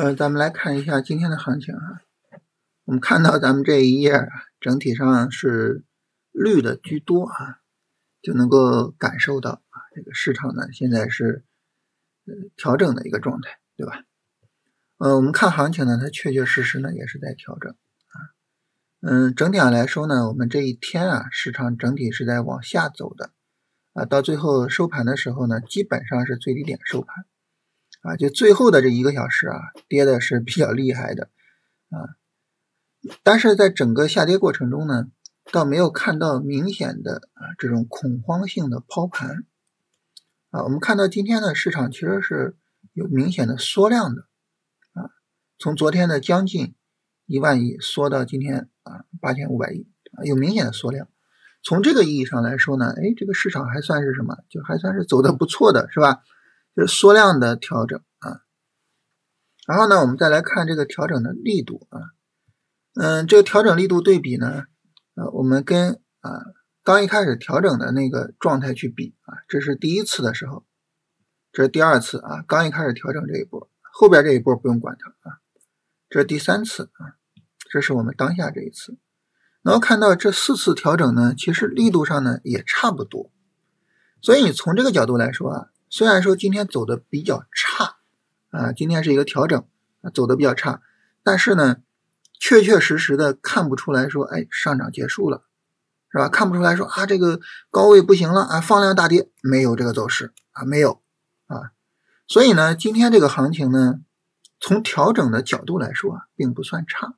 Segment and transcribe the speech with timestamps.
[0.00, 2.00] 呃，咱们来看一下今天的行情啊。
[2.86, 5.84] 我们看到咱们这一页啊，整体上是
[6.32, 7.58] 绿的居多啊，
[8.22, 11.44] 就能够感受到啊，这个市场呢现在是
[12.24, 14.04] 呃调整的一个状态，对吧？
[14.96, 18.16] 呃，我们看行情呢，它确确实实呢也是在调整啊。
[19.02, 23.32] 嗯，整体上来说呢，我们这一天啊，市场整体是在往下走的
[23.92, 27.26] 啊，到最后收盘的时候呢，基本上是最低点收盘。
[28.02, 31.28] 啊，就最后的这一个小时啊，跌的是比较厉害的
[31.90, 32.16] 啊，
[33.22, 35.08] 但是在整个下跌过程中呢，
[35.52, 39.44] 倒没有看到明显的啊这种恐慌性的抛盘
[40.50, 40.62] 啊。
[40.62, 42.56] 我们看到今天的市场其实是
[42.94, 44.22] 有明显的缩量的
[44.92, 45.10] 啊，
[45.58, 46.74] 从昨天的将近
[47.26, 51.06] 一万亿缩到今天啊八千五百亿啊，有明显的缩量。
[51.62, 54.38] 从这个意义上来说呢，哎，这个市场还算是什么？
[54.48, 56.22] 就还算是走的不错的，是吧？
[56.80, 58.40] 是缩量的调整啊，
[59.66, 62.00] 然后呢，我们再来看这个调整的力度啊，
[62.94, 64.64] 嗯，这个调整力度对比呢，
[65.14, 66.42] 呃，我们跟啊
[66.82, 70.64] 刚一开始调整的那个状态去比啊，这是第一次的时候，
[71.52, 75.38] 这是第二次啊，刚一开始调整这一波，后边这一波不用管它啊，
[76.08, 77.14] 这是第三次啊，
[77.70, 78.98] 这是我们当下这一次，
[79.62, 83.30] 能够看到这四次调整呢，其实力度上呢也差不多，
[84.22, 85.70] 所以你从这个角度来说啊。
[85.92, 87.96] 虽然说今天走的比较差，
[88.50, 89.66] 啊，今天是一个调整，
[90.02, 90.80] 啊走的比较差，
[91.24, 91.78] 但是呢，
[92.38, 95.42] 确确实实的看不出来说，哎，上涨结束了，
[96.12, 96.28] 是吧？
[96.28, 97.40] 看不出来说啊，这个
[97.72, 101.02] 高位不行了啊，放量大跌，没有这个走势啊，没有
[101.48, 101.72] 啊，
[102.28, 104.00] 所以呢，今天这个行情呢，
[104.60, 107.14] 从调整的角度来说啊，并不算差。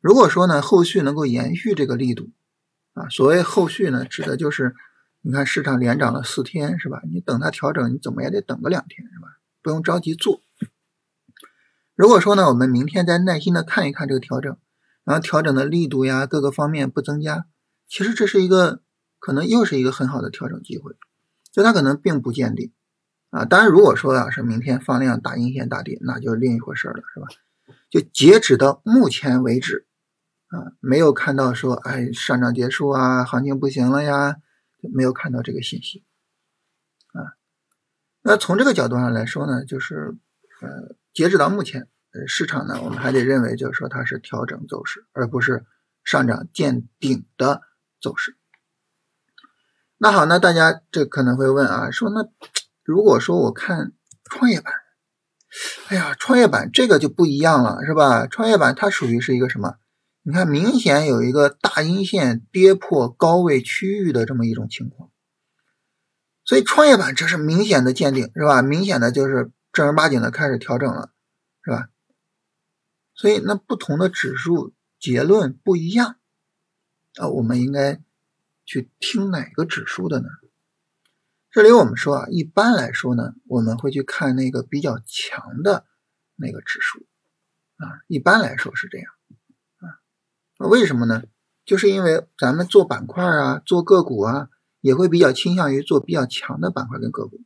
[0.00, 2.30] 如果说呢，后续能够延续这个力度，
[2.94, 4.74] 啊，所谓后续呢，指的就是。
[5.26, 7.00] 你看市场连涨了四天，是吧？
[7.10, 9.38] 你等它调整，你怎么也得等个两天，是吧？
[9.62, 10.42] 不用着急做。
[11.94, 14.54] 如果说呢，我们明天再耐心的看一看这个调整，
[15.02, 17.46] 然后调整的力度呀，各个方面不增加，
[17.88, 18.82] 其实这是一个
[19.18, 20.92] 可能又是一个很好的调整机会，
[21.50, 22.74] 就它可能并不见底
[23.30, 23.46] 啊。
[23.46, 27.28] 当然，如果说啊是明天放量大阴线大跌，那就另一回事了，是吧？
[27.88, 29.86] 就截止到目前为止
[30.48, 34.36] 啊，没有看到说哎上涨结束啊，行情不行了呀。
[34.92, 36.04] 没有看到这个信息
[37.12, 37.38] 啊，
[38.22, 40.16] 那从这个角度上来说呢，就是
[40.60, 45.64] 呃，截止到目前，呃，市场呢，我们还得认为就是说它是调整走势，而不是
[46.04, 47.62] 上涨见顶的
[48.00, 48.36] 走势。
[49.98, 52.28] 那好，那大家这可能会问啊，说那
[52.82, 53.92] 如果说我看
[54.24, 54.74] 创业板，
[55.88, 58.26] 哎呀，创业板这个就不一样了，是吧？
[58.26, 59.78] 创业板它属于是一个什么？
[60.26, 65.10] 你看，明显有一个大阴线跌破高位区域的这么一种情况，
[66.46, 68.62] 所以创业板这是明显的见顶，是吧？
[68.62, 71.12] 明显的就是正儿八经的开始调整了，
[71.62, 71.90] 是吧？
[73.14, 76.16] 所以那不同的指数结论不一样
[77.16, 78.00] 啊，我们应该
[78.64, 80.28] 去听哪个指数的呢？
[81.50, 85.84] 这里我们说啊，一般来说呢，我们会去看那个比较强的
[86.34, 87.06] 那个指数
[87.76, 89.12] 啊，一般来说是这样。
[90.58, 91.22] 为什么呢？
[91.64, 94.48] 就是因为咱们做板块啊，做个股啊，
[94.80, 97.40] 也会比较倾向于做比较强的板块跟个股。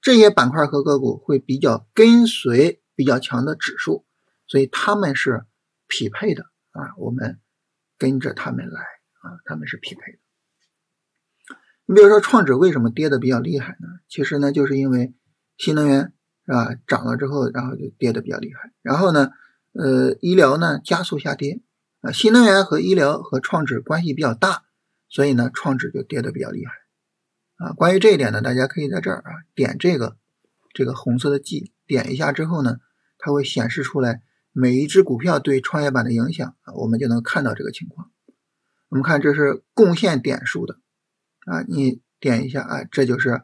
[0.00, 4.04] 这些板块和个股会比较跟随比较强的指数，
[4.46, 5.46] 所以他们是
[5.88, 6.94] 匹配的啊。
[6.98, 7.40] 我们
[7.98, 10.18] 跟着他们来啊，他们是匹配的。
[11.86, 13.88] 你比如说创指为什么跌的比较厉害呢？
[14.08, 15.14] 其实呢，就是因为
[15.56, 16.12] 新能源
[16.46, 18.72] 是吧涨了之后，然后就跌的比较厉害。
[18.82, 19.30] 然后呢，
[19.72, 21.62] 呃，医疗呢加速下跌。
[22.02, 24.64] 啊，新能源和医疗和创指关系比较大，
[25.08, 26.72] 所以呢，创指就跌得比较厉害。
[27.56, 30.16] 啊，关于这一点呢，大家可以在这儿啊点这个
[30.74, 32.78] 这个红色的 G，点一下之后呢，
[33.18, 38.10] 它会显示出来每一只股票对创业板的影响啊，我们就能看到这个情况。
[38.88, 40.80] 我们看这是贡献点数的
[41.46, 43.42] 啊，你点一下啊，这就是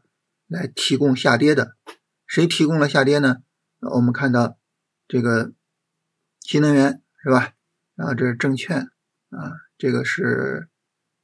[0.49, 1.77] 来提供下跌的。
[2.27, 3.37] 谁提供了下跌呢？
[3.81, 4.59] 我们看到
[5.07, 5.53] 这个
[6.41, 7.53] 新能源是吧？
[7.99, 8.79] 然后这是证券
[9.31, 10.69] 啊，这个是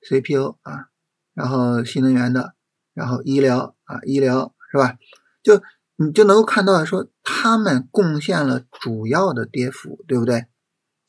[0.02, 0.88] CPU 啊，
[1.32, 2.56] 然后新能源的，
[2.94, 4.98] 然后医疗啊，医疗是吧？
[5.40, 5.62] 就
[5.94, 10.46] 你就能够看到说，他们贡献了主要的跌幅，对不对？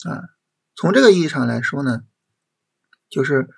[0.07, 0.29] 啊，
[0.75, 2.03] 从这个意义上来说呢，
[3.09, 3.49] 就是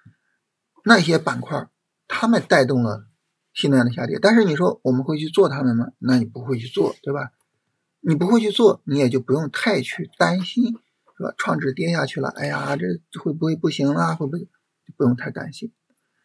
[0.85, 1.67] 那些板块，
[2.07, 3.05] 他们带动了
[3.53, 4.17] 新能源的下跌。
[4.21, 5.87] 但是你说我们会去做他们吗？
[5.97, 7.33] 那你不会去做，对吧？
[7.99, 10.79] 你不会去做，你也就不用太去担心。
[11.17, 11.33] 是吧？
[11.37, 14.15] 创指跌下去了，哎呀，这会不会不行了？
[14.15, 14.47] 会不会
[14.95, 15.71] 不用太担心？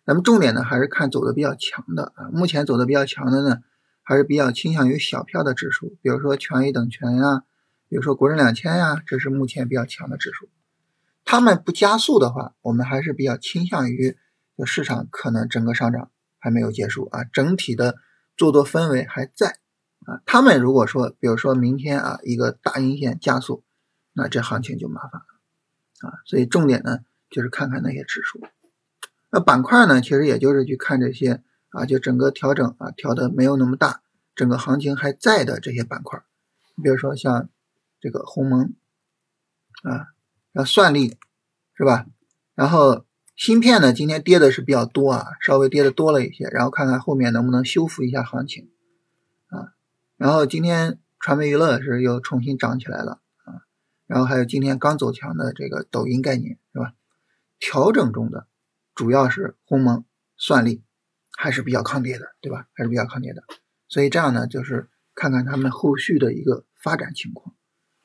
[0.05, 2.29] 咱们重点呢还是看走的比较强的啊。
[2.33, 3.62] 目前走的比较强的呢，
[4.03, 7.44] 还是比较倾向于小票的指数，比如说权益等权呀、
[7.89, 10.49] 比如说国证两千呀，这是目前比较强的指数。
[11.25, 14.17] 它们不加速的话，我们还是比较倾向于
[14.67, 17.94] 市场可能整个上涨还没有结束啊，整体的
[18.37, 19.59] 做多氛围还在
[20.05, 20.21] 啊。
[20.27, 23.62] 他们如果说，比如说明天啊一个大阴线加速，
[24.12, 26.19] 那这行情就麻烦了啊。
[26.26, 27.00] 所以重点呢
[27.31, 28.41] 就是看看那些指数。
[29.31, 34.03] 那板块呢，其实也就是去看这些啊，就整个调整啊调的没有那么大，
[34.35, 36.23] 整个行情还在的这些板块。
[36.75, 37.49] 你比如说像
[37.99, 38.75] 这个鸿蒙
[39.85, 40.09] 啊，
[40.53, 41.17] 像算力
[41.75, 42.05] 是吧？
[42.55, 46.44] 然后芯片呢，今天跌的是比较多啊，稍微跌的多了一些。
[46.49, 48.69] 然后看看后面能不能修复一下行情
[49.49, 49.73] 啊。
[50.19, 53.21] 然后今天传媒娱乐是又重新涨起来了。
[54.06, 56.94] 然后还有今天刚走强的这个抖音概念是吧？
[57.58, 58.46] 调整中的。
[58.94, 60.04] 主要是鸿蒙、
[60.37, 60.84] 算力
[61.38, 62.69] 还是比较抗跌的，对吧？
[62.75, 63.43] 还是比较抗跌的，
[63.88, 67.56] 所以这样呢，就是看看他们后续的一个发展情况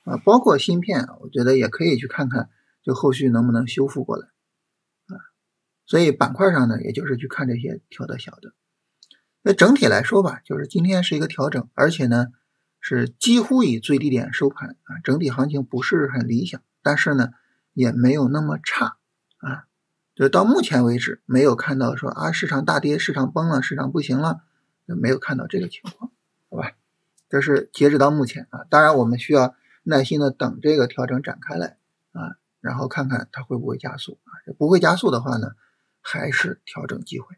[0.05, 2.50] 啊，包括芯片，我觉得也可以去看看，
[2.81, 4.27] 就后续能不能修复过来
[5.07, 5.19] 啊。
[5.85, 8.53] 所以板块上呢，也就是去看这些调的小的。
[9.41, 12.27] 那整体来说吧，就是今天是一个调整，而且呢
[12.88, 17.31] 是几乎以最低点收盘啊，整体行情不是很理想，但是呢
[17.74, 18.95] 也没有那么差
[19.39, 19.66] 啊。
[20.16, 24.39] 就到目前为止，没有看到说啊市场大跌、市场崩了、市场不行了，
[24.86, 26.12] 没有看到这个情况，
[26.50, 26.72] 好吧？
[27.28, 28.63] 这是截止到目前啊。
[28.69, 29.54] 当然，我们需要
[29.84, 31.75] 耐心的等这个调整展开来
[32.13, 34.31] 啊，然后看看它会不会加速啊。
[34.57, 35.51] 不会加速的话呢，
[36.00, 37.36] 还是调整机会。